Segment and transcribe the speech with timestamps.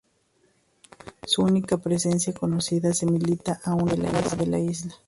[1.27, 4.95] Su única presencia conocida se limita a una cueva de la isla.